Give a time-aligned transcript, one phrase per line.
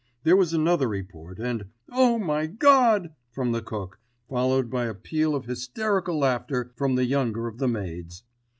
[0.23, 4.95] There was another report, and an "Oh my God!" from the cook, followed by a
[4.95, 8.23] peal of hysterical laughter from the younger of the maids.